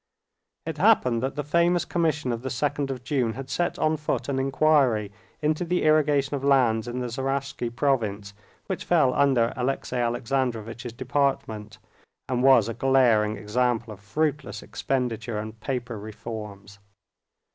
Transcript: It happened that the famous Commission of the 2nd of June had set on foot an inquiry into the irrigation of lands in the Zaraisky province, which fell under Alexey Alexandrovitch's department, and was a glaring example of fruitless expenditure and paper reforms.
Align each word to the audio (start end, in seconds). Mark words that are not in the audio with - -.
It 0.65 0.79
happened 0.79 1.21
that 1.21 1.35
the 1.35 1.43
famous 1.43 1.85
Commission 1.85 2.31
of 2.31 2.41
the 2.41 2.49
2nd 2.49 2.89
of 2.89 3.03
June 3.03 3.33
had 3.33 3.51
set 3.51 3.77
on 3.77 3.97
foot 3.97 4.29
an 4.29 4.39
inquiry 4.39 5.11
into 5.43 5.63
the 5.63 5.83
irrigation 5.83 6.33
of 6.33 6.43
lands 6.43 6.87
in 6.87 7.01
the 7.01 7.07
Zaraisky 7.07 7.69
province, 7.69 8.33
which 8.65 8.83
fell 8.83 9.13
under 9.13 9.53
Alexey 9.55 9.97
Alexandrovitch's 9.97 10.93
department, 10.93 11.77
and 12.27 12.41
was 12.41 12.67
a 12.67 12.73
glaring 12.73 13.37
example 13.37 13.93
of 13.93 13.99
fruitless 13.99 14.63
expenditure 14.63 15.37
and 15.37 15.59
paper 15.59 15.99
reforms. 15.99 16.79